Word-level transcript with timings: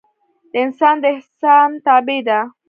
انسان 0.61 0.95
د 1.01 1.03
احسان 1.15 1.69
تابع 1.85 2.19
ده 2.27 2.39